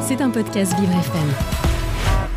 C'est 0.00 0.22
un 0.22 0.30
podcast 0.30 0.74
Vivre 0.80 0.92
FM. 0.92 1.28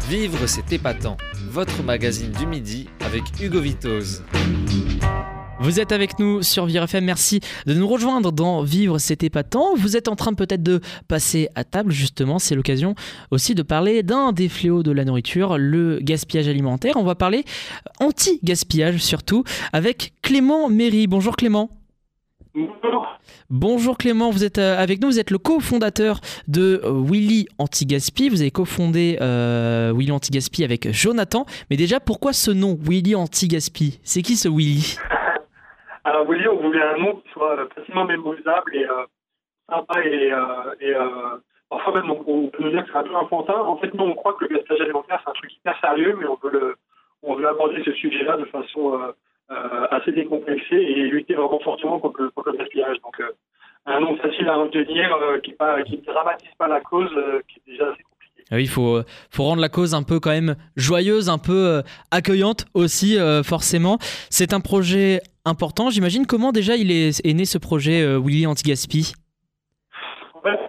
Vivre, 0.10 0.46
c'est 0.46 0.74
épatant. 0.74 1.16
Votre 1.48 1.84
magazine 1.84 2.32
du 2.32 2.46
midi 2.46 2.90
avec 3.00 3.24
Hugo 3.40 3.62
Vitoz. 3.62 4.24
Vous 5.62 5.80
êtes 5.80 5.94
avec 5.94 6.20
nous 6.20 6.42
sur 6.42 6.66
Vivre 6.66 6.84
FM, 6.84 7.06
merci 7.06 7.40
de 7.66 7.74
nous 7.74 7.88
rejoindre 7.88 8.34
dans 8.34 8.62
Vivre 8.64 8.98
c'est 8.98 9.24
épatant. 9.24 9.74
Vous 9.76 9.96
êtes 9.96 10.10
en 10.10 10.18
train 10.18 10.34
peut-être 10.34 10.64
de 10.64 10.82
passer 11.08 11.48
à 11.56 11.64
table 11.64 11.94
justement, 11.94 12.40
c'est 12.40 12.56
l'occasion 12.56 12.96
aussi 13.30 13.56
de 13.56 13.64
parler 13.64 14.04
d'un 14.04 14.34
des 14.34 14.50
fléaux 14.50 14.84
de 14.84 14.92
la 14.92 15.06
nourriture, 15.06 15.58
le 15.58 16.00
gaspillage 16.02 16.50
alimentaire. 16.50 16.96
On 16.98 17.04
va 17.04 17.16
parler 17.16 17.46
anti-gaspillage 18.02 18.98
surtout 18.98 19.46
avec 19.72 20.14
Clément 20.22 20.68
Méry. 20.68 21.08
Bonjour 21.08 21.38
Clément. 21.38 21.81
Bonjour 23.50 23.98
Clément, 23.98 24.30
vous 24.30 24.44
êtes 24.44 24.58
euh, 24.58 24.78
avec 24.78 25.02
nous, 25.02 25.08
vous 25.08 25.20
êtes 25.20 25.32
le 25.32 25.38
cofondateur 25.38 26.20
de 26.48 26.82
euh, 26.84 27.02
Willy 27.04 27.48
Anti-Gaspi. 27.60 28.30
Vous 28.30 28.42
avez 28.42 28.52
cofondé 28.52 29.18
euh, 29.22 29.94
Willy 29.96 30.12
Anti-Gaspi 30.12 30.64
avec 30.64 30.92
Jonathan. 30.92 31.46
Mais 31.70 31.78
déjà, 31.78 32.00
pourquoi 32.00 32.34
ce 32.34 32.52
nom, 32.52 32.78
Willy 32.82 33.16
Anti-Gaspi? 33.16 34.00
C'est 34.04 34.22
qui 34.22 34.36
ce 34.36 34.50
Willy? 34.50 34.98
Alors 36.04 36.30
Willy, 36.30 36.48
on 36.48 36.58
voulait 36.62 36.82
un 36.82 36.98
nom 36.98 37.16
qui 37.16 37.30
soit 37.32 37.70
facilement 37.76 38.06
mémorisable 38.06 38.76
et 38.76 38.86
sympa 39.70 40.02
et, 40.04 40.32
parfois 41.70 42.02
même 42.02 42.12
on, 42.12 42.48
peut 42.48 42.64
nous 42.64 42.72
dire 42.72 42.84
que 42.84 42.92
c'est 42.92 42.98
un 42.98 43.04
peu 43.04 43.16
enfantin. 43.16 43.54
En 43.62 43.78
fait, 43.78 43.94
nous 43.94 44.04
on 44.04 44.16
croit 44.16 44.34
que 44.34 44.46
le 44.46 44.56
gaspillage 44.56 44.82
alimentaire 44.82 45.22
c'est 45.24 45.30
un 45.30 45.34
truc 45.34 45.54
hyper 45.54 45.80
sérieux, 45.80 46.18
mais 46.20 46.26
on 46.26 46.38
veut, 46.44 46.52
le, 46.52 46.76
on 47.24 47.36
veut 47.36 47.48
aborder 47.48 47.82
ce 47.86 47.94
sujet-là 47.94 48.38
de 48.38 48.46
façon 48.46 48.96
euh, 48.96 49.12
assez 49.92 50.12
décomplexé 50.12 50.76
et 50.76 50.96
lutter 51.10 51.34
vraiment 51.34 51.60
fortement 51.60 52.00
contre 52.00 52.22
le, 52.22 52.58
gaspillage. 52.58 52.98
Donc, 53.02 53.20
euh, 53.20 53.32
un 53.86 54.00
nom 54.00 54.16
facile 54.18 54.48
à 54.48 54.56
retenir 54.56 55.14
euh, 55.16 55.40
qui 55.40 55.52
ne 55.52 56.06
dramatise 56.06 56.50
pas 56.58 56.68
la 56.68 56.82
cause, 56.82 57.10
qui 57.48 57.60
est 57.60 57.72
déjà 57.72 57.86
assez 57.86 58.04
compliqué. 58.04 58.44
Ah 58.52 58.56
oui, 58.56 58.64
il 58.64 58.70
faut, 58.70 59.00
faut 59.32 59.44
rendre 59.44 59.62
la 59.62 59.70
cause 59.70 59.94
un 59.96 60.04
peu 60.04 60.20
quand 60.20 60.30
même 60.30 60.56
joyeuse, 60.76 61.30
un 61.30 61.38
peu 61.38 61.82
accueillante 62.12 62.66
aussi, 62.74 63.18
forcément. 63.44 63.98
C'est 64.30 64.54
un 64.54 64.60
projet 64.60 65.22
important, 65.46 65.90
j'imagine. 65.90 66.28
Comment 66.28 66.52
déjà 66.52 66.76
il 66.76 66.92
est, 66.92 67.26
né 67.26 67.46
ce 67.46 67.58
projet 67.58 68.06
Willy 68.18 68.46
Anti-Gaspi? 68.46 69.14
En 70.36 70.42
fait, 70.42 70.60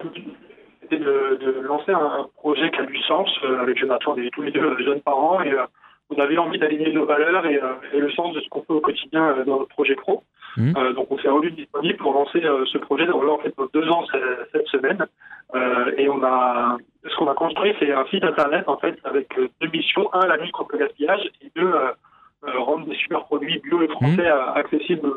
c'était 0.82 0.98
de, 0.98 1.60
lancer 1.62 1.92
un 1.92 2.28
projet 2.36 2.70
qui 2.70 2.78
a 2.78 2.86
du 2.86 2.98
sens 3.02 3.28
avec 3.60 3.78
Jonathan 3.78 4.16
et 4.16 4.30
tous 4.30 4.42
les 4.42 4.52
deux 4.52 4.78
jeunes 4.84 5.00
parents 5.00 5.42
et 5.42 5.52
on 6.16 6.20
avait 6.20 6.38
envie 6.38 6.58
d'aligner 6.58 6.92
nos 6.92 7.06
valeurs 7.06 7.46
et, 7.46 7.56
euh, 7.56 7.74
le 7.98 8.10
sens 8.12 8.34
de 8.34 8.40
ce 8.40 8.48
qu'on 8.48 8.62
fait 8.62 8.72
au 8.72 8.80
quotidien 8.80 9.24
euh, 9.28 9.44
dans 9.44 9.58
notre 9.58 9.74
projet 9.74 9.94
pro. 9.94 10.22
Mmh. 10.56 10.74
Euh, 10.76 10.92
donc 10.92 11.06
on 11.10 11.18
s'est 11.18 11.28
rendu 11.28 11.50
disponible 11.50 11.98
pour 11.98 12.12
lancer 12.12 12.40
ce 12.40 12.78
projet. 12.78 13.06
Là, 13.06 13.14
en 13.14 13.38
fait, 13.38 13.54
deux 13.72 13.88
ans 13.88 14.04
cette 14.52 14.68
semaine. 14.68 15.06
et 15.96 16.08
on 16.08 16.22
a, 16.22 16.76
ce 17.04 17.16
qu'on 17.16 17.28
a 17.28 17.34
construit, 17.34 17.74
c'est 17.78 17.92
un 17.92 18.04
site 18.06 18.24
internet 18.24 18.64
en 18.68 18.76
fait 18.76 18.98
avec 19.04 19.28
deux 19.60 19.68
missions 19.68 20.12
un, 20.12 20.26
la 20.26 20.36
lutte 20.36 20.52
contre 20.52 20.72
le 20.72 20.84
gaspillage, 20.84 21.30
et 21.42 21.50
deux, 21.56 21.72
rendre 22.42 22.86
des 22.86 22.96
super 22.96 23.24
produits 23.24 23.60
bio 23.60 23.82
et 23.82 23.88
français 23.88 24.28
mmh. 24.28 24.58
accessibles 24.58 25.10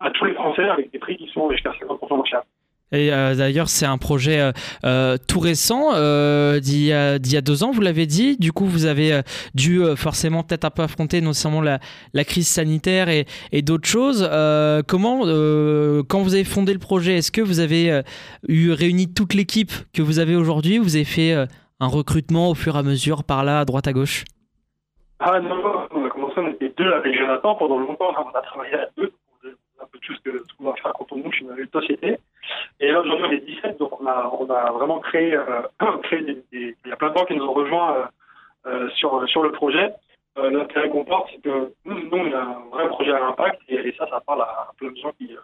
à 0.00 0.10
tous 0.10 0.24
les 0.24 0.34
Français 0.34 0.68
avec 0.68 0.90
des 0.90 0.98
prix 0.98 1.16
qui 1.16 1.28
sont 1.28 1.50
jusqu'à 1.50 1.70
50% 1.70 2.16
moins 2.16 2.24
chers. 2.24 2.42
Euh, 2.94 3.34
d'ailleurs, 3.34 3.68
c'est 3.68 3.86
un 3.86 3.98
projet 3.98 4.40
euh, 4.40 4.52
euh, 4.84 5.16
tout 5.28 5.40
récent, 5.40 5.90
d'il 6.60 6.86
y, 6.86 6.92
a 6.92 7.18
deux 7.18 7.64
ans, 7.64 7.70
vous 7.70 7.80
l'avez 7.80 8.06
dit. 8.06 8.36
Du 8.38 8.52
coup, 8.52 8.66
vous 8.66 8.86
avez 8.86 9.20
dû 9.54 9.80
forcément 9.96 10.42
peut-être 10.42 10.64
un 10.64 10.70
peu 10.70 10.82
affronter 10.82 11.20
notamment 11.20 11.60
la, 11.60 11.78
la 12.14 12.24
crise 12.24 12.48
sanitaire 12.48 13.08
et, 13.08 13.26
d'autres 13.62 13.88
choses. 13.88 14.28
comment, 14.88 15.20
quand 16.08 16.22
vous 16.22 16.34
avez 16.34 16.44
fondé 16.44 16.72
le 16.72 16.78
projet, 16.78 17.18
est-ce 17.18 17.30
que 17.30 17.40
vous 17.40 17.60
avez 17.60 18.02
eu 18.48 18.72
réuni 18.72 19.12
toute 19.12 19.34
l'équipe 19.34 19.72
que 19.92 20.02
vous 20.02 20.18
avez 20.18 20.36
aujourd'hui 20.36 20.78
Vous 20.78 20.96
avez 20.96 21.04
fait 21.04 21.32
un 21.32 21.86
recrutement 21.86 22.50
au 22.50 22.54
fur 22.54 22.76
et 22.76 22.78
à 22.78 22.82
mesure, 22.82 23.24
par 23.24 23.44
là, 23.44 23.60
à 23.60 23.64
droite, 23.64 23.86
à 23.86 23.92
gauche? 23.92 24.24
Ah 25.20 25.38
non, 25.40 25.86
on 25.90 26.04
a 26.06 26.08
commencé, 26.08 26.34
on 26.38 26.48
était 26.48 26.72
deux 26.76 26.90
avec 26.92 27.16
Jonathan 27.16 27.54
pendant 27.54 27.78
longtemps. 27.78 28.12
On 28.16 28.36
a 28.36 28.40
travaillé 28.40 28.74
à 28.74 28.88
deux, 28.96 29.12
un 29.44 29.86
peu 29.92 29.98
tout 29.98 30.14
ce 30.14 30.56
qu'on 30.56 30.64
va 30.64 30.74
faire 30.82 30.92
quand 30.94 31.06
on 31.12 31.18
monte 31.18 31.38
une 31.40 31.68
société. 31.72 32.16
Et 32.80 32.90
là, 32.90 33.00
aujourd'hui, 33.00 33.26
on 33.28 33.32
est 33.32 33.46
17, 33.46 33.78
donc 33.78 33.89
on 34.00 34.50
a, 34.50 34.70
vraiment 34.72 34.98
créé, 35.00 35.34
euh, 35.34 35.62
des, 36.10 36.42
Il 36.52 36.88
y 36.88 36.92
a 36.92 36.96
plein 36.96 37.10
de 37.10 37.18
gens 37.18 37.24
qui 37.24 37.34
nous 37.34 37.44
ont 37.44 37.52
rejoints 37.52 37.96
euh, 37.96 38.04
euh, 38.66 38.90
sur, 38.90 39.28
sur 39.28 39.42
le 39.42 39.52
projet. 39.52 39.92
L'intérêt 40.36 40.88
qu'on 40.88 41.04
porte, 41.04 41.28
c'est 41.32 41.42
que 41.42 41.72
nous, 41.84 42.08
on 42.12 42.32
a 42.32 42.38
un 42.38 42.68
vrai 42.70 42.88
projet 42.88 43.12
à 43.12 43.26
impact, 43.26 43.60
et, 43.68 43.92
ça, 43.98 44.06
ça 44.08 44.22
parle 44.26 44.40
à, 44.40 44.70
plein 44.78 44.90
de 44.90 44.96
gens 44.96 45.12
qui, 45.18 45.36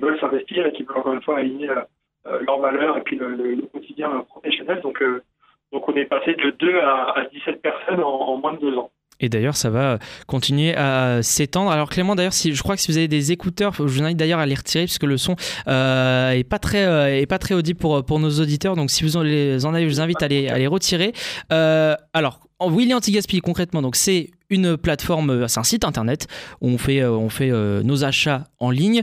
veulent 0.00 0.18
s'investir 0.18 0.66
et 0.66 0.72
qui 0.72 0.84
veulent 0.84 0.98
encore 0.98 1.12
une 1.12 1.22
fois 1.22 1.38
aligner 1.38 1.68
leurs 2.24 2.58
valeurs 2.58 2.96
et 2.96 3.02
puis 3.02 3.16
le, 3.16 3.60
quotidien 3.70 4.24
professionnel. 4.30 4.80
Donc, 4.80 5.02
donc 5.72 5.88
on 5.88 5.94
est 5.94 6.06
passé 6.06 6.32
de 6.34 6.50
2 6.50 6.78
à, 6.78 7.26
17 7.32 7.60
personnes 7.60 8.02
en, 8.02 8.36
moins 8.38 8.54
de 8.54 8.60
2 8.60 8.78
ans. 8.78 8.90
Et 9.20 9.28
d'ailleurs, 9.28 9.56
ça 9.56 9.68
va 9.68 9.98
continuer 10.26 10.74
à 10.76 11.22
s'étendre. 11.22 11.70
Alors 11.70 11.90
Clément, 11.90 12.14
d'ailleurs, 12.14 12.32
si 12.32 12.54
je 12.54 12.62
crois 12.62 12.76
que 12.76 12.82
si 12.82 12.90
vous 12.90 12.98
avez 12.98 13.08
des 13.08 13.32
écouteurs, 13.32 13.74
je 13.74 13.82
vous 13.82 14.02
invite 14.02 14.16
d'ailleurs 14.16 14.38
à 14.38 14.46
les 14.46 14.54
retirer 14.54 14.84
puisque 14.84 15.04
le 15.04 15.16
son 15.16 15.34
euh, 15.66 16.30
est 16.30 16.44
pas 16.44 16.58
très 16.58 16.84
euh, 16.84 17.26
pas 17.26 17.38
très 17.38 17.54
audible 17.54 17.78
pour 17.78 18.04
pour 18.04 18.20
nos 18.20 18.40
auditeurs. 18.40 18.76
Donc 18.76 18.90
si 18.90 19.02
vous 19.02 19.16
en, 19.16 19.22
les, 19.22 19.64
en 19.66 19.74
avez, 19.74 19.84
je 19.88 19.94
vous 19.94 20.00
invite 20.00 20.22
à 20.22 20.28
les, 20.28 20.48
à 20.48 20.56
les 20.56 20.68
retirer. 20.68 21.12
Euh, 21.52 21.96
alors, 22.12 22.40
Willy 22.60 22.94
Antigaspi 22.94 23.40
concrètement, 23.40 23.82
c'est 23.92 24.30
une 24.50 24.76
plateforme, 24.76 25.48
c'est 25.48 25.58
un 25.60 25.64
site 25.64 25.84
internet 25.84 26.26
où 26.60 26.68
on 26.68 26.78
fait, 26.78 27.04
on 27.04 27.28
fait 27.28 27.50
nos 27.50 28.04
achats 28.04 28.44
en 28.60 28.70
ligne. 28.70 29.02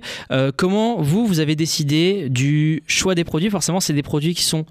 comment 0.57 1.01
vous, 1.01 1.27
vous 1.27 1.39
avez 1.39 1.55
décidé 1.55 2.29
du 2.29 2.83
choix 2.87 3.15
des 3.15 3.23
produits? 3.23 3.49
Forcément, 3.49 3.79
c'est 3.79 3.93
des 3.93 4.01
produits 4.01 4.33
qui 4.33 4.41
sont 4.41 4.65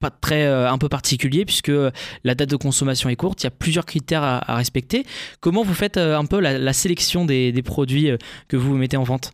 pas 0.00 0.10
très 0.10 0.46
euh, 0.46 0.68
un 0.68 0.78
peu 0.78 0.88
particulier 0.88 1.44
puisque 1.44 1.70
la 2.24 2.34
date 2.34 2.50
de 2.50 2.56
consommation 2.56 3.08
est 3.08 3.16
courte, 3.16 3.42
il 3.42 3.44
y 3.44 3.48
a 3.48 3.56
plusieurs 3.56 3.84
critères 3.84 4.22
à, 4.22 4.56
respecter. 4.56 5.04
Comment 5.40 5.62
vous 5.62 5.74
faites 5.74 5.98
euh, 5.98 6.16
un 6.16 6.24
peu 6.24 6.40
la, 6.40 6.72
sélection 6.72 7.24
des, 7.24 7.62
produits 7.64 8.10
euh, 8.10 8.16
que 8.48 8.56
vous 8.56 8.74
mettez 8.76 8.96
en 8.96 9.02
vente? 9.02 9.32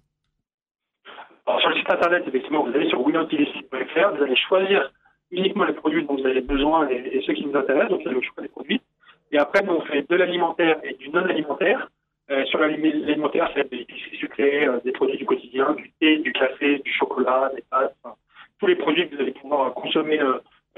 Sur 1.60 1.70
le 1.70 1.76
site 1.76 1.88
internet, 1.88 2.24
effectivement, 2.26 2.64
vous 2.64 2.74
allez 2.74 2.88
sur 2.88 3.00
williamtillis.fr, 3.06 4.16
vous 4.16 4.22
allez 4.22 4.36
choisir 4.36 4.90
uniquement 5.30 5.64
les 5.64 5.72
produits 5.72 6.04
dont 6.04 6.16
vous 6.16 6.26
avez 6.26 6.40
besoin 6.40 6.88
et, 6.88 7.22
ceux 7.24 7.34
qui 7.34 7.44
vous 7.44 7.56
intéressent, 7.56 7.90
donc 7.90 8.02
vous 8.02 8.08
avez 8.08 8.16
le 8.16 8.22
choix 8.22 8.42
des 8.42 8.48
produits. 8.48 8.80
Et 9.30 9.38
après, 9.38 9.62
nous, 9.62 9.72
on 9.72 9.80
fait 9.82 10.08
de 10.08 10.16
l'alimentaire 10.16 10.78
et 10.82 10.94
du 10.94 11.08
non-alimentaire. 11.10 11.88
sur 12.46 12.58
l'alimentaire, 12.58 13.50
c'est 13.54 13.70
des 13.70 13.84
biscuits 13.84 14.18
sucrés, 14.18 14.68
des 14.84 14.92
produits 14.92 15.18
du 15.18 15.24
quotidien, 15.24 15.74
du 15.74 15.92
thé, 16.00 16.18
du 16.18 16.32
café, 16.32 16.78
du 16.78 16.92
chocolat, 16.92 17.50
des 17.54 17.62
pâtes, 17.70 17.94
tous 18.58 18.66
les 18.66 18.76
produits 18.76 19.08
que 19.08 19.14
vous 19.14 19.22
allez 19.22 19.32
pouvoir 19.32 19.72
consommer 19.74 20.18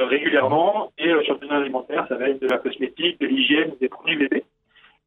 régulièrement. 0.04 0.92
Et 0.98 1.08
euh, 1.08 1.22
sur 1.22 1.38
le 1.40 1.50
alimentaire, 1.52 2.06
ça 2.08 2.16
va 2.16 2.28
être 2.28 2.40
de 2.40 2.48
la 2.48 2.58
cosmétique, 2.58 3.20
de 3.20 3.26
l'hygiène, 3.26 3.72
des 3.80 3.88
produits 3.88 4.16
bébés. 4.16 4.44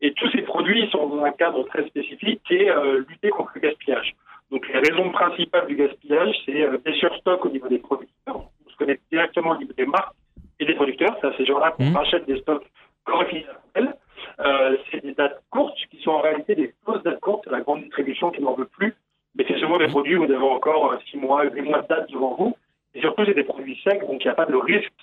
Et 0.02 0.14
tous 0.14 0.30
ces 0.32 0.42
produits 0.42 0.90
sont 0.90 1.08
dans 1.08 1.24
un 1.24 1.32
cadre 1.32 1.64
très 1.64 1.86
spécifique 1.88 2.42
qui 2.48 2.56
est 2.56 2.72
euh, 2.72 3.04
lutter 3.08 3.30
contre 3.30 3.52
le 3.56 3.62
gaspillage. 3.62 4.16
Donc 4.50 4.68
les 4.68 4.80
raisons 4.80 5.10
principales 5.12 5.68
du 5.68 5.76
gaspillage, 5.76 6.36
c'est 6.46 6.64
euh, 6.64 6.78
des 6.84 6.94
surstocks 6.94 7.46
au 7.46 7.50
niveau 7.50 7.68
des 7.68 7.78
producteurs. 7.78 8.50
On 8.66 8.70
se 8.70 8.76
connecte 8.78 9.04
directement 9.12 9.52
au 9.52 9.58
niveau 9.58 9.74
des 9.74 9.86
marques 9.86 10.16
et 10.60 10.66
des 10.66 10.74
producteurs. 10.74 11.16
C'est 11.22 11.28
à 11.28 11.38
ces 11.38 11.46
gens-là 11.46 11.72
qu'on 11.72 11.86
mmh. 11.86 11.96
rachète 11.96 12.26
des 12.26 12.40
stocks 12.40 12.66
correctionnels. 13.06 13.96
Euh, 14.40 14.78
c'est 14.90 15.04
des 15.04 15.14
dates 15.14 15.42
courtes 15.52 15.78
qui 15.90 16.02
sont 16.02 16.12
en 16.12 16.22
réalité 16.22 16.56
des 16.56 16.74
fausses 16.84 17.04
dates 17.04 17.20
courtes. 17.20 17.42
C'est 17.44 17.52
la 17.52 17.62
grande 17.62 17.84
distribution 17.84 18.32
qui 18.32 18.42
n'en 18.42 18.56
veut 18.56 18.66
plus. 18.66 18.96
Mais 19.36 19.46
c'est 19.48 19.60
souvent 19.60 19.78
des 19.78 19.88
mmh. 19.88 19.92
produits 19.92 20.16
où 20.16 20.26
vous 20.26 20.34
avez 20.34 20.44
encore 20.44 20.98
6 21.12 21.18
mois, 21.18 21.44
8 21.44 21.62
mois 21.62 21.82
de 21.84 21.88
date 21.88 22.12
devant 22.12 22.36
vous. 22.36 22.58
Et 23.02 23.04
surtout, 23.04 23.26
c'est 23.26 23.34
des 23.34 23.44
produits 23.44 23.80
secs, 23.84 24.00
donc 24.02 24.24
il 24.24 24.28
n'y 24.28 24.32
a 24.32 24.36
pas 24.36 24.46
de 24.46 24.56
risque 24.56 24.94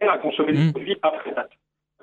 à 0.00 0.18
consommer 0.18 0.52
des 0.52 0.64
mmh. 0.64 0.72
produits 0.72 0.96
après 1.00 1.32
date. 1.32 1.50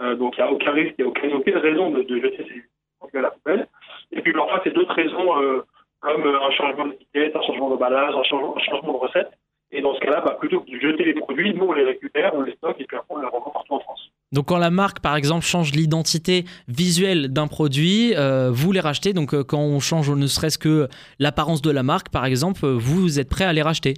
Euh, 0.01 0.15
donc 0.15 0.33
il 0.35 0.43
n'y 0.43 0.49
a 0.49 0.51
aucun 0.51 0.71
risque, 0.71 0.95
il 0.97 1.03
n'y 1.03 1.05
a 1.05 1.07
aucune, 1.09 1.33
aucune, 1.33 1.57
raison 1.57 1.91
de, 1.91 2.01
de 2.01 2.15
jeter 2.19 2.37
ces 2.37 2.63
produits 2.97 3.19
à 3.19 3.21
la 3.21 3.29
poubelle. 3.29 3.67
Et 4.11 4.21
puis 4.21 4.33
parfois, 4.33 4.61
c'est 4.63 4.73
d'autres 4.73 4.95
raisons, 4.95 5.39
euh, 5.39 5.61
comme 5.99 6.25
euh, 6.25 6.41
un 6.41 6.51
changement 6.51 6.87
d'étiquette, 6.87 7.35
un 7.35 7.41
changement 7.43 7.69
d'emballage, 7.69 8.15
un, 8.15 8.23
changement, 8.23 8.55
un 8.57 8.59
changement 8.59 8.93
de 8.93 8.97
recette. 8.97 9.31
Et 9.71 9.81
dans 9.81 9.93
ce 9.93 9.99
cas-là, 9.99 10.21
bah, 10.21 10.35
plutôt 10.39 10.61
que 10.61 10.71
de 10.71 10.79
jeter 10.79 11.03
les 11.03 11.13
produits, 11.13 11.53
nous, 11.53 11.65
on 11.65 11.73
les 11.73 11.83
récupère, 11.83 12.33
on 12.33 12.41
les 12.41 12.53
stocke 12.53 12.79
et 12.79 12.85
puis 12.85 12.97
après, 12.97 13.15
on 13.15 13.19
les 13.19 13.27
revend 13.27 13.51
partout 13.53 13.75
en 13.75 13.79
France. 13.81 14.09
Donc 14.31 14.47
quand 14.47 14.57
la 14.57 14.71
marque, 14.71 14.99
par 14.99 15.15
exemple, 15.15 15.45
change 15.45 15.73
l'identité 15.73 16.45
visuelle 16.67 17.27
d'un 17.31 17.45
produit, 17.45 18.15
euh, 18.15 18.49
vous 18.51 18.71
les 18.71 18.79
rachetez. 18.79 19.13
Donc 19.13 19.35
quand 19.43 19.61
on 19.61 19.79
change 19.79 20.09
ne 20.09 20.25
serait-ce 20.25 20.57
que 20.57 20.87
l'apparence 21.19 21.61
de 21.61 21.69
la 21.69 21.83
marque, 21.83 22.09
par 22.09 22.25
exemple, 22.25 22.65
vous 22.65 23.19
êtes 23.19 23.29
prêt 23.29 23.45
à 23.45 23.53
les 23.53 23.61
racheter 23.61 23.93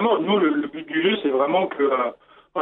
carrément. 0.00 0.20
Nous, 0.20 0.38
le, 0.38 0.66
but 0.68 0.86
du 0.86 1.02
jeu, 1.02 1.16
c'est 1.22 1.28
vraiment 1.28 1.66
que. 1.66 1.82
Euh, 1.82 2.10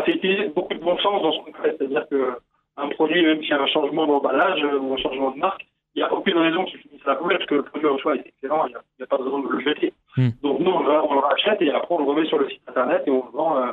c'est 0.05 0.13
utiliser 0.13 0.49
beaucoup 0.49 0.75
de 0.75 0.81
bon 0.81 0.99
sens 0.99 1.23
dans 1.23 1.33
ce 1.33 1.39
qu'on 1.39 1.53
fait. 1.63 1.77
C'est-à-dire 1.79 2.07
qu'un 2.09 2.89
produit, 2.91 3.23
même 3.23 3.41
s'il 3.41 3.51
y 3.51 3.55
a 3.55 3.63
un 3.63 3.67
changement 3.67 4.07
d'emballage 4.07 4.63
euh, 4.63 4.79
ou 4.79 4.95
un 4.95 4.99
changement 4.99 5.31
de 5.31 5.39
marque, 5.39 5.67
il 5.95 6.03
n'y 6.03 6.09
a 6.09 6.13
aucune 6.13 6.37
raison 6.37 6.65
qu'il 6.65 6.79
finisse 6.79 7.01
à 7.07 7.11
la 7.11 7.17
poubelle 7.17 7.39
parce 7.39 7.49
que 7.49 7.55
le 7.57 7.63
produit 7.63 7.89
en 7.89 7.99
soi 7.99 8.17
est 8.17 8.27
excellent, 8.27 8.67
il 8.67 8.77
n'y 8.99 9.05
a, 9.05 9.07
pas 9.07 9.17
de 9.17 9.23
raison 9.23 9.39
de 9.41 9.49
le 9.49 9.61
jeter. 9.61 9.93
Hmm. 10.17 10.29
Donc 10.43 10.61
nous, 10.61 10.71
on, 10.71 10.83
le 10.83 11.21
rachète 11.21 11.61
et 11.63 11.73
après 11.73 11.95
on 11.95 11.99
le 11.99 12.05
remet 12.05 12.27
sur 12.27 12.39
le 12.39 12.49
site 12.51 12.61
internet 12.69 13.03
et 13.07 13.11
on 13.11 13.25
le 13.25 13.33
vend 13.33 13.57
euh, 13.57 13.73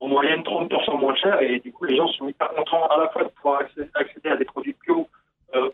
en 0.00 0.08
moyenne 0.08 0.42
30% 0.42 0.98
moins 0.98 1.16
cher 1.16 1.42
et 1.42 1.58
du 1.58 1.72
coup 1.72 1.84
les 1.84 1.96
gens 1.96 2.06
sont 2.08 2.28
hyper 2.28 2.48
contents 2.50 2.86
à 2.86 2.98
la 2.98 3.08
fois 3.08 3.24
de 3.24 3.28
pouvoir 3.28 3.62
accéder, 3.94 4.28
à 4.30 4.36
des 4.36 4.44
produits 4.44 4.76
bio 4.86 5.08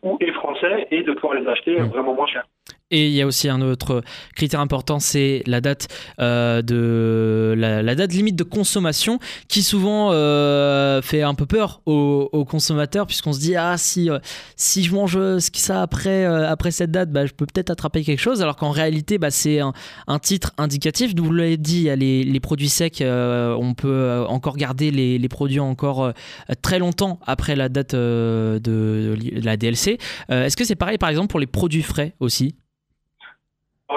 ou 0.02 0.16
et 0.20 0.32
français 0.32 0.88
et 0.90 1.02
de 1.02 1.12
pouvoir 1.12 1.34
les 1.34 1.46
acheter 1.46 1.78
hmm. 1.78 1.88
vraiment 1.88 2.14
moins 2.14 2.26
cher. 2.26 2.44
Et 2.92 3.06
il 3.06 3.14
y 3.14 3.22
a 3.22 3.26
aussi 3.26 3.48
un 3.48 3.62
autre 3.62 4.02
critère 4.36 4.60
important, 4.60 5.00
c'est 5.00 5.42
la 5.46 5.62
date 5.62 5.88
euh, 6.20 6.60
de 6.60 7.54
la, 7.56 7.94
date 7.94 8.12
limite 8.12 8.36
de 8.36 8.44
consommation, 8.44 9.18
qui 9.48 9.62
souvent 9.62 10.10
euh, 10.12 11.00
fait 11.00 11.22
un 11.22 11.34
peu 11.34 11.46
peur 11.46 11.80
aux, 11.86 12.44
consommateurs, 12.44 13.06
puisqu'on 13.06 13.32
se 13.32 13.40
dit 13.40 13.56
ah 13.56 13.78
si 13.78 14.10
euh, 14.10 14.18
si 14.56 14.84
je 14.84 14.94
mange 14.94 15.18
ça 15.38 15.80
après 15.80 16.24
après 16.24 16.70
cette 16.70 16.90
date, 16.90 17.10
bah, 17.10 17.24
je 17.24 17.32
peux 17.32 17.46
peut-être 17.46 17.70
attraper 17.70 18.02
quelque 18.02 18.20
chose, 18.20 18.42
alors 18.42 18.56
qu'en 18.56 18.70
réalité 18.70 19.16
bah, 19.16 19.30
c'est 19.30 19.60
un, 19.60 19.72
titre 20.18 20.52
indicatif. 20.58 21.14
Vous 21.16 21.32
l'avez 21.32 21.56
dit, 21.56 21.78
il 21.78 21.84
y 21.84 21.90
a 21.90 21.96
les, 21.96 22.40
produits 22.40 22.68
secs, 22.68 23.02
on 23.02 23.72
peut 23.74 24.24
encore 24.28 24.58
garder 24.58 24.90
les, 24.90 25.28
produits 25.28 25.60
encore 25.60 26.12
très 26.60 26.78
longtemps 26.78 27.20
après 27.26 27.56
la 27.56 27.70
date 27.70 27.94
de, 27.94 28.60
de 28.62 29.16
la 29.42 29.56
DLC. 29.56 29.96
Est-ce 30.28 30.58
que 30.58 30.64
c'est 30.64 30.76
pareil 30.76 30.98
par 30.98 31.08
exemple 31.08 31.28
pour 31.28 31.40
les 31.40 31.46
produits 31.46 31.82
frais 31.82 32.12
aussi 32.20 32.54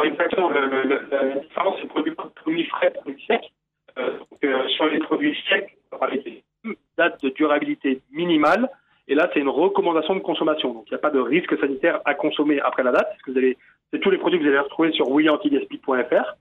exactement. 0.03 0.49
la 0.49 1.39
différence, 1.39 1.75
c'est 1.81 1.87
frais, 2.63 2.91
produits 2.91 3.23
secs. 3.27 3.51
Euh, 3.97 4.17
euh, 4.43 4.67
sur 4.67 4.87
les 4.87 4.99
produits 4.99 5.37
secs, 5.49 5.77
parler 5.89 6.19
des 6.19 6.43
dates 6.97 7.21
de 7.23 7.29
durabilité 7.29 8.01
minimale. 8.11 8.69
Et 9.07 9.15
là, 9.15 9.29
c'est 9.33 9.39
une 9.39 9.49
recommandation 9.49 10.15
de 10.15 10.19
consommation. 10.19 10.73
Donc, 10.73 10.83
il 10.87 10.93
n'y 10.93 10.95
a 10.95 10.99
pas 10.99 11.11
de 11.11 11.19
risque 11.19 11.57
sanitaire 11.59 12.01
à 12.03 12.13
consommer 12.13 12.59
après 12.59 12.83
la 12.83 12.91
date. 12.91 13.07
que 13.23 13.31
vous 13.31 13.37
allez, 13.37 13.57
c'est 13.91 13.99
tous 13.99 14.09
les 14.09 14.17
produits 14.17 14.39
que 14.39 14.43
vous 14.43 14.49
allez 14.49 14.59
retrouver 14.59 14.91
sur 14.91 15.09
williantigaspi.fr. 15.09 16.35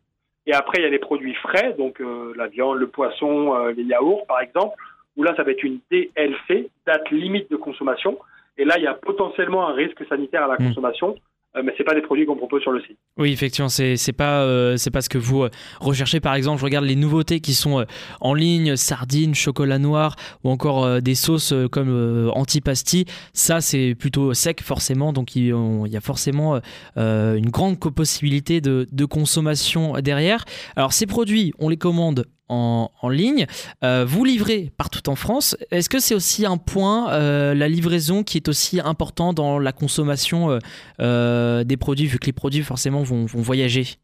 Et 0.47 0.53
après, 0.53 0.79
il 0.79 0.83
y 0.83 0.87
a 0.87 0.91
les 0.91 0.99
produits 0.99 1.35
frais, 1.35 1.75
donc 1.79 2.01
euh, 2.01 2.35
la 2.37 2.49
viande, 2.49 2.79
le 2.79 2.89
poisson, 2.89 3.57
les 3.69 3.85
yaourts, 3.85 4.27
par 4.27 4.41
exemple, 4.41 4.75
où 5.17 5.23
là, 5.23 5.35
ça 5.37 5.45
va 5.45 5.53
être 5.53 5.63
une 5.63 5.79
DLC, 5.91 6.71
date 6.87 7.09
limite 7.11 7.51
de 7.51 7.57
consommation. 7.57 8.19
Et 8.59 8.65
là, 8.65 8.75
il 8.79 8.83
y 8.83 8.89
a 8.89 8.95
potentiellement 8.95 9.69
un 9.69 9.73
risque 9.73 10.05
sanitaire 10.09 10.43
à 10.43 10.49
la 10.49 10.55
mmh. 10.55 10.69
consommation. 10.69 11.15
Euh, 11.57 11.63
mais 11.65 11.73
c'est 11.77 11.85
pas 11.85 11.95
des 11.95 12.03
produits 12.03 12.27
qu'on 12.27 12.37
propose 12.37 12.63
sur 12.63 12.73
le 12.73 12.81
site. 12.81 12.99
Oui, 13.17 13.33
effectivement, 13.33 13.69
c'est 13.69 13.97
c'est 13.97 14.13
pas 14.13 14.43
euh, 14.43 14.77
pas 14.93 15.01
ce 15.03 15.09
que 15.09 15.19
vous 15.19 15.45
euh, 15.45 15.51
recherchez. 15.81 16.21
Par 16.21 16.35
exemple, 16.35 16.59
je 16.59 16.65
regarde 16.65 16.85
les 16.85 16.97
nouveautés 16.97 17.41
qui 17.41 17.55
sont 17.55 17.85
en 18.21 18.35
ligne, 18.35 18.77
sardines, 18.77 19.35
chocolat 19.35 19.79
noir 19.79 20.17
ou 20.43 20.51
encore 20.51 21.01
des 21.01 21.15
sauces 21.15 21.55
comme 21.71 22.31
antipasti. 22.35 23.07
Ça, 23.33 23.61
c'est 23.61 23.95
plutôt 23.95 24.35
sec 24.35 24.63
forcément, 24.63 25.13
donc 25.13 25.37
il, 25.37 25.47
y 25.47 25.97
a 25.97 26.01
forcément 26.01 26.61
une 26.97 27.51
grande 27.51 27.79
possibilité 27.79 28.61
de, 28.61 28.87
de 28.91 29.05
consommation 29.05 29.95
derrière. 30.01 30.45
Alors 30.77 30.93
ces 30.93 31.07
produits, 31.07 31.53
on 31.59 31.69
les 31.69 31.77
commande 31.77 32.27
en, 32.49 33.09
ligne. 33.09 33.47
Euh, 33.83 34.05
vous 34.07 34.25
livrez 34.25 34.71
partout 34.77 35.09
en 35.09 35.17
France. 35.17 35.57
Est-ce 35.71 35.89
que 35.89 35.99
c'est 35.99 36.15
aussi 36.15 36.47
un 36.47 36.57
point, 36.57 37.13
euh, 37.13 37.55
la 37.55 37.69
livraison, 37.69 38.23
qui 38.23 38.39
est 38.39 38.49
aussi 38.49 38.81
important 38.81 39.33
dans 39.33 39.59
la 39.59 39.73
consommation 39.73 40.59
euh, 41.01 41.65
des 41.65 41.77
produits, 41.77 42.07
vu 42.07 42.19
que 42.19 42.27
les 42.27 42.33
produits 42.33 42.63
forcément 42.63 43.03
vont, 43.03 43.27
voyager? 43.27 43.97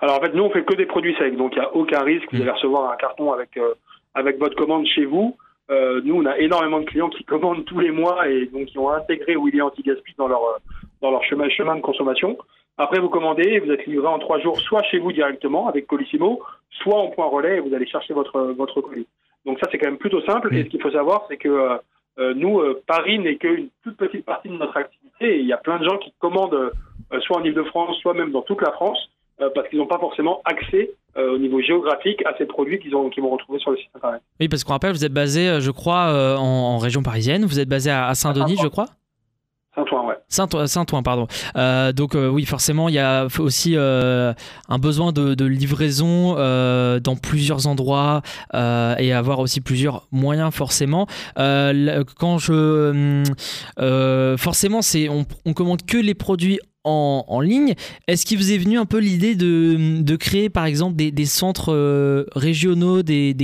Alors 0.00 0.18
en 0.18 0.20
fait, 0.20 0.34
nous, 0.34 0.42
on 0.42 0.50
fait 0.50 0.64
que 0.64 0.74
des 0.74 0.86
produits 0.86 1.14
secs, 1.18 1.36
donc 1.36 1.52
il 1.54 1.60
n'y 1.60 1.64
a 1.64 1.74
aucun 1.74 2.02
risque. 2.02 2.26
Vous 2.30 2.38
mm. 2.38 2.42
allez 2.42 2.50
recevoir 2.50 2.92
un 2.92 2.96
carton 2.96 3.32
avec, 3.32 3.58
avec 4.14 4.38
votre 4.38 4.56
commande 4.56 4.86
chez 4.86 5.04
vous. 5.04 5.36
nous, 5.70 6.14
on 6.14 6.26
a 6.26 6.38
énormément 6.38 6.80
de 6.80 6.84
clients 6.84 7.08
qui 7.08 7.24
commandent 7.24 7.64
tous 7.64 7.80
les 7.80 7.90
mois 7.90 8.28
et 8.28 8.46
donc 8.46 8.66
qui 8.66 8.78
ont 8.78 8.90
intégré 8.90 9.36
Willy 9.36 9.62
Anti-Gaspi 9.62 10.14
dans 10.18 10.28
leur, 10.28 10.40
dans 11.00 11.10
leur 11.10 11.24
chemin, 11.24 11.48
chemin 11.48 11.76
de 11.76 11.80
consommation. 11.80 12.36
Après, 12.78 13.00
vous 13.00 13.08
commandez 13.08 13.44
et 13.44 13.60
vous 13.60 13.70
êtes 13.70 13.86
livré 13.86 14.06
en 14.06 14.18
trois 14.18 14.38
jours, 14.38 14.60
soit 14.60 14.82
chez 14.82 14.98
vous 14.98 15.12
directement 15.12 15.66
avec 15.66 15.86
Colissimo, 15.86 16.42
soit 16.70 16.98
en 16.98 17.08
point 17.08 17.26
relais 17.26 17.56
et 17.56 17.60
vous 17.60 17.74
allez 17.74 17.86
chercher 17.86 18.12
votre, 18.12 18.40
votre 18.56 18.80
colis. 18.80 19.06
Donc 19.46 19.58
ça, 19.60 19.68
c'est 19.70 19.78
quand 19.78 19.88
même 19.88 19.98
plutôt 19.98 20.20
simple. 20.22 20.54
Et 20.54 20.64
ce 20.64 20.68
qu'il 20.68 20.82
faut 20.82 20.90
savoir, 20.90 21.24
c'est 21.28 21.36
que 21.36 21.48
euh, 21.48 21.76
euh, 22.18 22.34
nous, 22.34 22.58
euh, 22.58 22.82
Paris 22.86 23.18
n'est 23.18 23.36
qu'une 23.36 23.68
toute 23.82 23.96
petite 23.96 24.26
partie 24.26 24.48
de 24.48 24.54
notre 24.54 24.76
activité. 24.76 25.36
Et 25.36 25.38
il 25.38 25.46
y 25.46 25.52
a 25.52 25.56
plein 25.56 25.78
de 25.78 25.84
gens 25.84 25.96
qui 25.98 26.12
commandent 26.18 26.72
soit 27.20 27.38
en 27.38 27.44
Ile-de-France, 27.44 27.96
soit 28.02 28.14
même 28.14 28.32
dans 28.32 28.42
toute 28.42 28.60
la 28.60 28.72
France, 28.72 28.98
parce 29.54 29.68
qu'ils 29.68 29.78
n'ont 29.78 29.86
pas 29.86 29.98
forcément 29.98 30.42
accès 30.44 30.90
au 31.16 31.38
niveau 31.38 31.60
géographique 31.60 32.20
à 32.26 32.34
ces 32.36 32.46
produits 32.46 32.78
qu'ils 32.80 32.92
qu'ils 33.12 33.22
vont 33.22 33.30
retrouver 33.30 33.60
sur 33.60 33.70
le 33.70 33.76
site 33.76 33.88
internet. 33.94 34.20
Oui, 34.40 34.48
parce 34.48 34.64
qu'on 34.64 34.72
rappelle, 34.72 34.90
vous 34.90 35.04
êtes 35.04 35.12
basé, 35.12 35.60
je 35.60 35.70
crois, 35.70 36.36
en, 36.38 36.78
région 36.78 37.02
parisienne. 37.02 37.44
Vous 37.44 37.60
êtes 37.60 37.68
basé 37.68 37.90
à 37.90 38.12
Saint-Denis, 38.14 38.56
je 38.60 38.66
crois? 38.66 38.86
Saint-Ouen. 40.28 40.66
Saint-Ouen, 40.66 41.02
pardon. 41.02 41.28
Euh, 41.56 41.92
donc 41.92 42.14
euh, 42.14 42.28
oui, 42.28 42.44
forcément, 42.44 42.88
il 42.88 42.96
y 42.96 42.98
a 42.98 43.28
aussi 43.38 43.74
euh, 43.76 44.32
un 44.68 44.78
besoin 44.78 45.12
de, 45.12 45.44
livraison 45.46 46.34
dans 46.34 47.16
plusieurs 47.16 47.66
endroits 47.66 48.22
et 48.52 49.12
avoir 49.12 49.38
aussi 49.38 49.60
plusieurs 49.60 50.08
moyens 50.10 50.52
forcément. 50.52 51.06
quand 51.36 52.38
je 52.38 53.24
forcément, 54.38 54.82
c'est 54.82 55.08
on, 55.08 55.52
commande 55.54 55.82
que 55.86 55.96
les 55.96 56.14
produits 56.14 56.58
en, 56.84 57.40
ligne. 57.40 57.74
Est-ce 58.08 58.26
qu'il 58.26 58.38
vous 58.38 58.52
est 58.52 58.58
venu 58.58 58.78
un 58.78 58.86
peu 58.86 58.98
l'idée 58.98 59.34
de, 59.36 60.16
créer 60.16 60.50
par 60.50 60.64
exemple 60.64 60.96
des, 60.96 61.26
centres 61.26 62.26
régionaux, 62.34 63.02
des, 63.02 63.34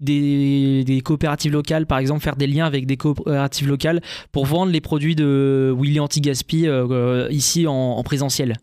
des, 0.00 1.00
coopératives 1.04 1.52
locales, 1.52 1.86
par 1.86 1.98
exemple, 1.98 2.22
faire 2.22 2.36
des 2.36 2.46
liens 2.46 2.66
avec 2.66 2.86
des 2.86 2.96
coopératives 2.96 3.68
locales 3.68 4.00
pour 4.32 4.46
vendre 4.46 4.72
les 4.72 4.80
produits 4.80 5.14
de 5.14 5.74
Willy 5.76 6.00
Anti-Gaspi 6.00 6.66
euh, 6.66 6.86
euh, 6.90 7.28
ici 7.30 7.66
en, 7.66 8.02
présentiel 8.02 8.54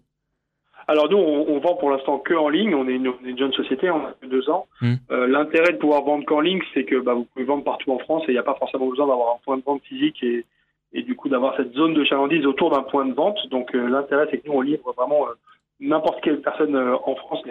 alors 0.85 1.09
nous, 1.09 1.17
on, 1.17 1.59
vend 1.59 1.75
pour 1.75 1.91
l'instant 1.91 2.17
que 2.17 2.33
en 2.33 2.49
ligne. 2.49 2.75
On 2.75 2.89
est 2.89 2.95
une, 2.95 3.37
jeune 3.37 3.53
société, 3.53 3.89
on 3.89 4.05
a 4.05 4.11
que 4.21 4.25
deux 4.25 4.49
ans. 4.49 4.67
Hmm. 4.81 4.95
Euh, 5.11 5.27
l'intérêt 5.27 5.71
de 5.71 5.77
pouvoir 5.77 6.03
vendre 6.03 6.25
qu'en 6.25 6.41
ligne, 6.41 6.59
c'est 6.73 6.83
que 6.83 6.97
bah, 6.99 7.13
vous 7.13 7.23
pouvez 7.23 7.45
vendre 7.45 7.63
partout 7.63 7.93
en 7.93 7.99
France 7.99 8.23
et 8.27 8.31
il 8.31 8.33
n'y 8.33 8.39
a 8.39 8.43
pas 8.43 8.57
forcément 8.59 8.87
besoin 8.87 9.07
d'avoir 9.07 9.35
un 9.35 9.39
point 9.45 9.55
de 9.55 9.63
vente 9.63 9.81
physique 9.83 10.21
et, 10.23 10.45
et 10.91 11.03
du 11.03 11.15
coup 11.15 11.29
d'avoir 11.29 11.55
cette 11.55 11.73
zone 11.73 11.93
de 11.93 12.03
chalandise 12.03 12.45
autour 12.45 12.69
d'un 12.69 12.83
point 12.83 13.05
de 13.05 13.13
vente. 13.13 13.39
Donc 13.49 13.71
l'intérêt, 13.71 14.27
c'est 14.29 14.39
que 14.39 14.47
nous, 14.49 14.55
on 14.55 14.61
livre 14.61 14.93
vraiment 14.97 15.25
n'importe 15.83 16.23
quelle 16.23 16.41
personne 16.41 16.75
euh, 16.75 16.95
en 17.05 17.15
France, 17.15 17.41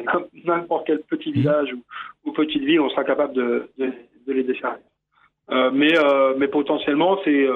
n'importe 0.45 0.87
quel 0.87 1.01
petit 1.03 1.31
mhm. 1.31 1.35
village 1.35 1.75
ou, 2.25 2.33
petite 2.33 2.63
ville, 2.63 2.81
on 2.81 2.89
sera 2.89 3.05
capable 3.05 3.35
de, 3.35 3.69
les 4.27 4.43
desservir. 4.43 4.79
Euh, 5.51 5.71
mais, 5.73 5.97
euh, 5.99 6.35
mais 6.39 6.49
potentiellement, 6.49 7.19
c'est 7.25 7.47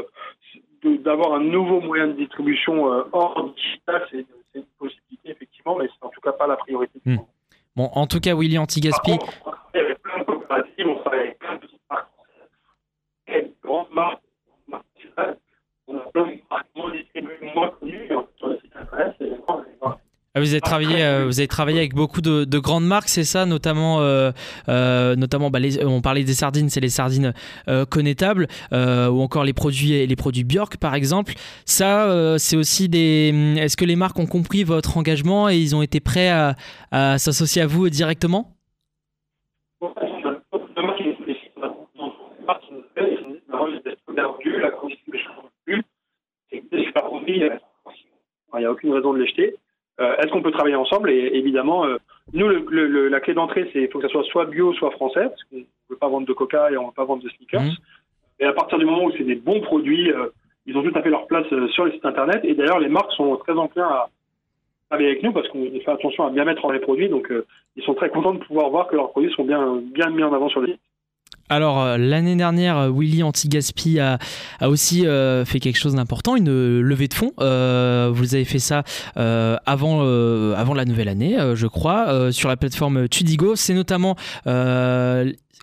d'avoir 0.84 1.34
un 1.34 1.40
nouveau 1.40 1.80
moyen 1.80 2.08
de 2.08 2.12
distribution 2.12 2.84
hors 3.12 3.52
digital, 3.54 4.06
c'est 4.10 4.26
une 4.54 4.64
possibilité 4.78 5.30
effectivement, 5.30 5.76
mais 5.76 5.86
c'est 5.86 6.06
en 6.06 6.10
tout 6.10 6.20
cas 6.20 6.32
pas 6.32 6.46
la 6.46 6.56
priorité. 6.56 7.00
Hmm. 7.04 7.16
Bon, 7.74 7.90
en 7.92 8.06
tout 8.06 8.20
cas, 8.20 8.34
Willy 8.36 8.58
Antigaspi. 8.58 9.12
On 9.12 9.18
travaille 9.18 9.62
avec 9.74 10.02
plein 10.02 10.18
de 10.18 10.24
coopératives, 10.24 10.88
on 10.88 10.94
travaille 10.96 11.20
avec 11.20 11.38
plein 11.38 11.54
de 11.54 11.60
petites 11.60 11.80
marques 11.90 12.08
françaises, 13.26 13.50
grandes 13.64 13.90
marques, 13.92 14.22
on 15.88 15.96
a 15.96 16.00
plein 16.12 16.26
de 16.26 16.38
marques 16.50 16.66
moins 17.54 17.68
connues, 17.80 18.08
sur 18.36 18.48
le 18.48 18.58
site 18.58 18.76
internet, 18.76 19.14
c'est 19.18 19.36
ah, 20.36 20.40
vous 20.40 20.52
avez 20.52 20.60
travaillé, 20.60 21.02
euh, 21.02 21.24
vous 21.24 21.40
avez 21.40 21.48
travaillé 21.48 21.78
avec 21.78 21.94
beaucoup 21.94 22.20
de, 22.20 22.58
grandes 22.58 22.84
marques, 22.84 23.08
c'est 23.08 23.24
ça, 23.24 23.46
notamment, 23.46 24.02
euh, 24.02 24.32
euh, 24.68 25.16
notamment, 25.16 25.48
bah, 25.48 25.60
on 25.82 26.02
parlait 26.02 26.24
des 26.24 26.34
sardines, 26.34 26.68
c'est 26.68 26.80
les 26.80 26.90
sardines 26.90 27.32
connétables, 27.88 28.46
ou 28.70 29.22
encore 29.22 29.44
les 29.44 29.54
produits, 29.54 30.06
les 30.06 30.16
produits 30.16 30.44
Björk 30.44 30.76
par 30.76 30.94
exemple. 30.94 31.32
Ça, 31.64 32.36
c'est 32.38 32.56
aussi 32.56 32.90
des. 32.90 33.56
Est-ce 33.56 33.78
que 33.78 33.86
les 33.86 33.96
marques 33.96 34.18
ont 34.18 34.26
compris 34.26 34.62
votre 34.62 34.98
engagement 34.98 35.48
et 35.48 35.56
ils 35.56 35.74
ont 35.74 35.80
été 35.80 36.00
prêts 36.00 36.28
à, 36.28 36.54
s'associer 37.16 37.62
à 37.62 37.66
vous 37.66 37.88
directement? 37.88 38.52
Il 48.54 48.60
n'y 48.60 48.66
a 48.66 48.72
aucune 48.72 48.92
raison 48.92 49.14
de 49.14 49.18
les 49.18 49.26
jeter. 49.28 49.54
Euh, 50.26 50.28
est-ce 50.28 50.32
qu'on 50.32 50.42
peut 50.42 50.50
travailler 50.50 50.76
ensemble 50.76 51.10
Et 51.10 51.30
évidemment, 51.34 51.84
euh, 51.86 51.96
nous, 52.32 52.48
le, 52.48 53.08
la 53.08 53.20
clé 53.20 53.34
d'entrée, 53.34 53.68
c'est 53.72 53.82
il 53.82 53.88
faut 53.88 53.98
que 53.98 54.06
ça 54.06 54.12
soit 54.12 54.24
soit 54.24 54.44
bio, 54.46 54.72
soit 54.74 54.90
français, 54.90 55.28
parce 55.28 55.44
qu'on 55.44 55.56
ne 55.56 55.62
veut 55.90 55.96
pas 55.96 56.08
vendre 56.08 56.26
de 56.26 56.32
coca 56.32 56.70
et 56.70 56.76
on 56.76 56.82
ne 56.82 56.86
veut 56.88 56.94
pas 56.94 57.04
vendre 57.04 57.22
de 57.22 57.28
sneakers. 57.30 57.62
Mmh. 57.62 57.76
Et 58.40 58.44
à 58.44 58.52
partir 58.52 58.78
du 58.78 58.84
moment 58.84 59.04
où 59.04 59.12
c'est 59.12 59.24
des 59.24 59.34
bons 59.34 59.60
produits, 59.60 60.12
euh, 60.12 60.28
ils 60.66 60.76
ont 60.76 60.82
tout 60.82 60.96
à 60.96 61.02
fait 61.02 61.10
leur 61.10 61.26
place 61.26 61.46
sur 61.70 61.84
les 61.84 61.92
sites 61.92 62.04
internet. 62.04 62.40
Et 62.44 62.54
d'ailleurs, 62.54 62.80
les 62.80 62.88
marques 62.88 63.12
sont 63.12 63.36
très 63.36 63.54
enclins 63.54 63.86
à 63.86 64.08
travailler 64.90 65.10
avec 65.10 65.22
nous 65.22 65.32
parce 65.32 65.48
qu'on 65.48 65.70
fait 65.70 65.90
attention 65.90 66.26
à 66.26 66.30
bien 66.30 66.44
mettre 66.44 66.64
en 66.64 66.72
les 66.72 66.80
produits. 66.80 67.08
Donc, 67.08 67.32
ils 67.76 67.84
sont 67.84 67.94
très 67.94 68.10
contents 68.10 68.34
de 68.34 68.40
pouvoir 68.40 68.68
voir 68.70 68.88
que 68.88 68.96
leurs 68.96 69.10
produits 69.10 69.32
sont 69.32 69.44
bien, 69.44 69.80
bien 69.94 70.10
mis 70.10 70.24
en 70.24 70.32
avant 70.32 70.48
sur 70.48 70.60
les 70.60 70.72
sites. 70.72 70.80
Alors 71.48 71.80
euh, 71.80 71.96
l'année 71.96 72.36
dernière, 72.36 72.76
euh, 72.76 72.90
Willy 72.90 73.22
Antigaspi 73.22 74.00
a, 74.00 74.18
aussi 74.62 75.06
euh, 75.06 75.44
fait 75.44 75.60
quelque 75.60 75.78
chose 75.78 75.94
d'important, 75.94 76.36
une 76.36 76.80
levée 76.80 77.08
de 77.08 77.14
fonds. 77.14 77.32
vous 77.38 78.34
avez 78.34 78.44
fait 78.44 78.58
ça 78.58 78.82
avant, 79.14 80.00
avant 80.54 80.74
la 80.74 80.84
nouvelle 80.84 81.08
année, 81.08 81.36
je 81.54 81.66
crois, 81.66 82.32
sur 82.32 82.48
la 82.48 82.56
plateforme 82.56 83.08
Tudigo. 83.08 83.56
C'est 83.56 83.74
notamment 83.74 84.16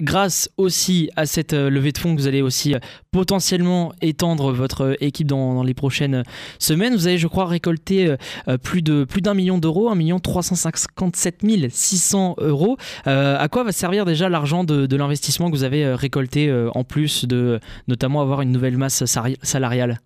grâce 0.01 0.50
aussi 0.57 1.09
à 1.15 1.25
cette 1.25 1.53
euh, 1.53 1.69
levée 1.69 1.91
de 1.91 1.97
fonds 1.97 2.15
vous 2.15 2.27
allez 2.27 2.41
aussi 2.41 2.73
euh, 2.73 2.79
potentiellement 3.12 3.93
étendre 4.01 4.51
votre 4.51 4.81
euh, 4.81 4.93
équipe 5.01 5.27
dans, 5.27 5.63
les 5.63 5.73
prochaines 5.73 6.23
semaines. 6.59 6.93
Vous 6.93 7.07
avez, 7.07 7.17
je 7.17 7.27
crois, 7.27 7.45
récolté 7.45 8.15
plus 8.63 8.81
d'un 8.81 9.33
million 9.33 9.57
d'euros, 9.57 9.89
un 9.89 9.95
million 9.95 10.19
357 10.19 11.41
600 11.69 12.35
euros. 12.39 12.77
à 13.05 13.47
quoi 13.50 13.63
va 13.63 13.71
servir 13.71 14.05
déjà 14.05 14.29
l'argent 14.29 14.63
de, 14.63 14.95
l'investissement 14.95 15.50
que 15.50 15.55
vous 15.55 15.63
avez 15.63 15.93
récolté 15.93 16.51
en 16.73 16.83
plus 16.83 17.25
de 17.25 17.59
notamment 17.88 18.21
avoir 18.21 18.41
une 18.41 18.51
nouvelle 18.51 18.77
masse 18.77 19.05
salariale? 19.05 20.00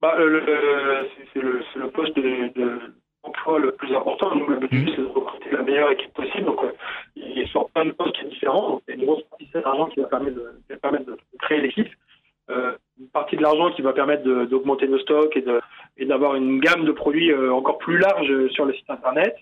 Bah, 0.00 0.14
C'est 1.32 1.40
le, 1.40 1.90
poste 1.90 2.16
de, 2.16 2.94
choix 3.42 3.58
le 3.58 3.72
plus 3.72 3.94
important. 3.94 4.34
Nous, 4.34 4.46
le 4.46 4.56
but 4.56 4.72
jeu, 4.72 4.92
c'est 4.94 5.02
de 5.02 5.06
recruter 5.06 5.50
la 5.50 5.62
meilleure 5.62 5.90
équipe 5.90 6.12
possible. 6.12 6.44
Donc, 6.44 6.62
euh, 6.64 6.72
il 7.16 7.46
sort 7.48 7.70
plein 7.70 7.84
de 7.86 7.92
postes 7.92 8.14
qui 8.16 8.22
sont 8.22 8.28
différents. 8.28 8.68
Donc, 8.70 8.82
il 8.88 8.94
y 8.94 8.96
a 8.96 9.00
une 9.00 9.06
grosse 9.06 9.22
partie 9.24 9.44
de 9.46 9.50
cet 9.52 9.66
argent 9.66 9.86
qui 9.86 10.00
va 10.00 10.06
permettre 10.06 10.36
de, 10.36 10.42
qui 10.66 10.72
va 10.72 10.76
permettre 10.76 11.06
de 11.06 11.16
créer 11.40 11.60
l'équipe. 11.60 11.88
Euh, 12.50 12.72
une 13.00 13.08
partie 13.08 13.36
de 13.36 13.42
l'argent 13.42 13.70
qui 13.72 13.82
va 13.82 13.92
permettre 13.92 14.22
d'augmenter 14.22 14.86
nos 14.86 14.98
stocks 14.98 15.36
et 15.96 16.04
d'avoir 16.04 16.34
une 16.34 16.60
gamme 16.60 16.84
de 16.84 16.92
produits 16.92 17.32
euh, 17.32 17.52
encore 17.52 17.78
plus 17.78 17.98
large 17.98 18.48
sur 18.48 18.66
le 18.66 18.74
site 18.74 18.88
internet. 18.90 19.34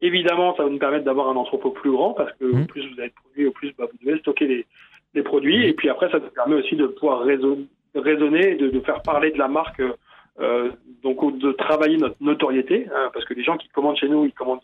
Évidemment, 0.00 0.54
ça 0.56 0.64
va 0.64 0.70
nous 0.70 0.78
permettre 0.78 1.04
d'avoir 1.04 1.28
un 1.28 1.36
entrepôt 1.36 1.70
plus 1.70 1.90
grand 1.90 2.12
parce 2.14 2.32
que 2.38 2.44
au 2.44 2.66
plus 2.66 2.82
vous 2.92 2.98
avez 2.98 3.08
de 3.08 3.14
produits, 3.14 3.46
au 3.46 3.50
plus 3.52 3.72
bah, 3.76 3.84
vous 3.90 3.98
devez 4.06 4.18
stocker 4.20 4.46
les, 4.46 4.66
les 5.14 5.22
produits. 5.22 5.66
Et 5.66 5.74
puis 5.74 5.88
après, 5.88 6.10
ça 6.10 6.18
nous 6.18 6.28
permet 6.28 6.56
aussi 6.56 6.76
de 6.76 6.86
pouvoir 6.86 7.20
raison- 7.20 7.66
raisonner, 7.94 8.52
et 8.52 8.54
de, 8.56 8.68
de 8.68 8.80
faire 8.80 9.02
parler 9.02 9.30
de 9.30 9.38
la 9.38 9.48
marque, 9.48 9.82
euh, 10.40 10.70
donc 11.02 11.38
de 11.38 11.52
travailler 11.52 11.96
notre 11.96 12.16
notoriété, 12.20 12.86
hein, 12.94 13.10
parce 13.12 13.24
que 13.24 13.34
les 13.34 13.42
gens 13.42 13.56
qui 13.56 13.68
commandent 13.68 13.96
chez 13.96 14.08
nous, 14.08 14.24
ils 14.24 14.32
commandent, 14.32 14.60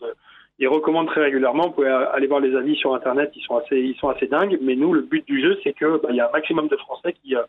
ils 0.59 0.67
recommandent 0.67 1.07
très 1.07 1.21
régulièrement. 1.21 1.67
Vous 1.67 1.73
pouvez 1.73 1.89
aller 1.89 2.27
voir 2.27 2.39
les 2.39 2.55
avis 2.55 2.75
sur 2.75 2.93
internet, 2.93 3.31
ils 3.35 3.43
sont 3.43 3.57
assez, 3.57 3.79
ils 3.79 3.95
sont 3.95 4.09
assez 4.09 4.27
dingues. 4.27 4.57
Mais 4.61 4.75
nous, 4.75 4.93
le 4.93 5.01
but 5.01 5.25
du 5.25 5.41
jeu, 5.41 5.57
c'est 5.63 5.73
que 5.73 6.01
bah, 6.01 6.09
il 6.11 6.15
y 6.15 6.21
a 6.21 6.27
un 6.27 6.31
maximum 6.31 6.67
de 6.67 6.77
Français 6.77 7.13
qui, 7.13 7.35
euh, 7.35 7.43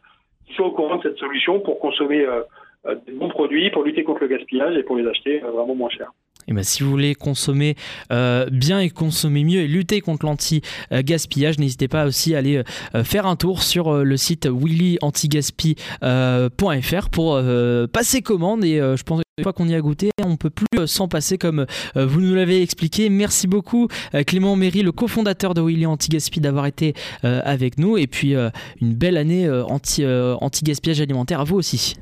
qui 0.46 0.54
sont 0.54 0.64
au 0.64 0.70
courant 0.70 0.96
de 0.96 1.02
cette 1.02 1.18
solution 1.18 1.60
pour 1.60 1.80
consommer 1.80 2.24
euh, 2.24 2.42
euh, 2.86 2.96
des 3.06 3.12
bons 3.12 3.28
produits, 3.28 3.70
pour 3.70 3.82
lutter 3.82 4.04
contre 4.04 4.22
le 4.22 4.28
gaspillage 4.28 4.76
et 4.76 4.82
pour 4.82 4.96
les 4.96 5.06
acheter 5.06 5.42
euh, 5.42 5.50
vraiment 5.50 5.74
moins 5.74 5.88
cher. 5.88 6.10
Et 6.48 6.52
ben, 6.52 6.62
si 6.62 6.82
vous 6.82 6.90
voulez 6.90 7.14
consommer 7.14 7.76
euh, 8.12 8.46
bien 8.50 8.80
et 8.80 8.90
consommer 8.90 9.44
mieux 9.44 9.60
et 9.60 9.68
lutter 9.68 10.00
contre 10.00 10.26
l'anti-gaspillage, 10.26 11.58
n'hésitez 11.58 11.88
pas 11.88 12.06
aussi 12.06 12.34
à 12.34 12.38
aller 12.38 12.62
euh, 12.94 13.04
faire 13.04 13.26
un 13.26 13.36
tour 13.36 13.62
sur 13.62 13.88
euh, 13.88 14.04
le 14.04 14.16
site 14.16 14.46
willyantigaspi.fr 14.46 17.08
pour 17.10 17.34
euh, 17.34 17.86
passer 17.86 18.22
commande. 18.22 18.64
Et 18.64 18.80
euh, 18.80 18.96
je 18.96 19.02
pense 19.02 19.20
que 19.20 19.24
une 19.38 19.42
fois 19.42 19.52
qu'on 19.52 19.66
y 19.66 19.74
a 19.74 19.80
goûté, 19.80 20.10
on 20.24 20.36
peut 20.36 20.50
plus 20.50 20.66
euh, 20.78 20.86
s'en 20.86 21.08
passer 21.08 21.38
comme 21.38 21.66
euh, 21.96 22.06
vous 22.06 22.20
nous 22.20 22.36
l'avez 22.36 22.62
expliqué. 22.62 23.08
Merci 23.08 23.48
beaucoup 23.48 23.88
euh, 24.14 24.22
Clément 24.22 24.54
Méry, 24.54 24.82
le 24.82 24.92
cofondateur 24.92 25.54
de 25.54 25.60
Willy 25.60 25.86
Anti-Gaspi, 25.86 26.40
d'avoir 26.40 26.66
été 26.66 26.94
euh, 27.24 27.40
avec 27.44 27.78
nous. 27.78 27.98
Et 27.98 28.06
puis 28.06 28.36
euh, 28.36 28.50
une 28.80 28.94
belle 28.94 29.16
année 29.16 29.46
euh, 29.46 29.64
anti, 29.64 30.04
euh, 30.04 30.36
anti-gaspillage 30.40 31.00
alimentaire 31.00 31.40
à 31.40 31.44
vous 31.44 31.56
aussi. 31.56 31.96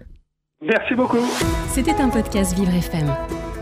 Merci 0.63 0.95
beaucoup. 0.95 1.25
C'était 1.71 1.95
un 1.95 2.11
podcast 2.11 2.55
Vivre 2.55 2.75
FM. 2.75 3.42